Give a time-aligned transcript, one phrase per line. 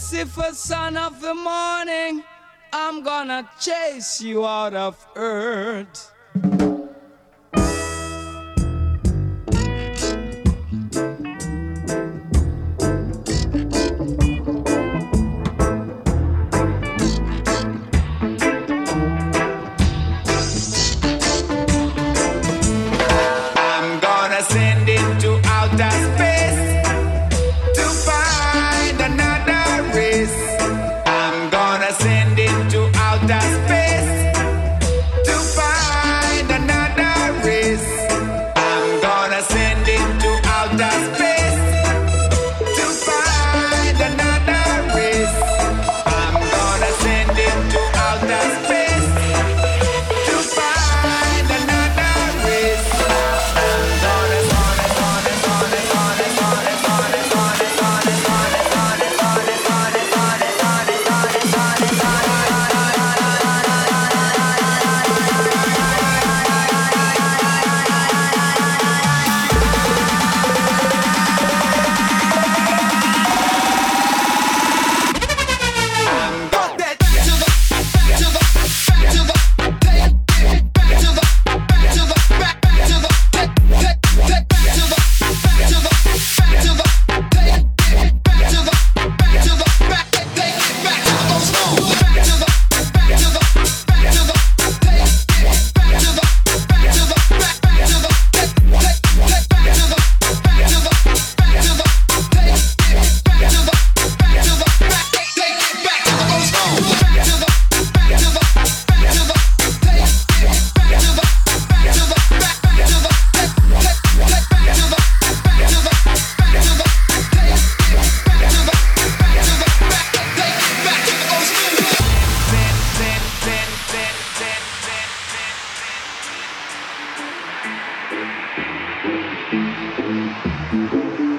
[0.00, 2.24] Lucifer, son of the morning,
[2.72, 6.14] I'm gonna chase you out of earth.
[33.30, 33.69] cuentas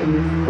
[0.01, 0.40] Thank